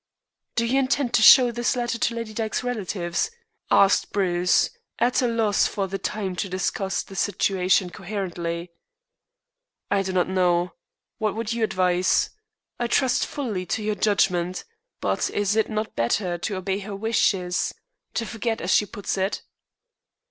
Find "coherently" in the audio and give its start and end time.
7.91-8.71